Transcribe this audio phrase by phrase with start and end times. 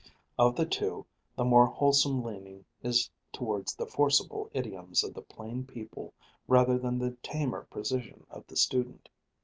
[0.35, 1.05] Of the two,
[1.35, 6.15] the more wholesome leaning is towards the forcible idioms of the plain people
[6.47, 9.09] rather than the tamer precision of the student.